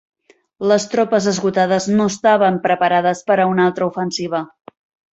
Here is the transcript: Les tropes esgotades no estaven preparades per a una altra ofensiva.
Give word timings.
Les 0.71 0.87
tropes 0.93 1.27
esgotades 1.33 1.87
no 1.99 2.09
estaven 2.13 2.59
preparades 2.65 3.25
per 3.31 3.41
a 3.45 3.49
una 3.55 3.71
altra 3.71 3.93
ofensiva. 3.95 4.45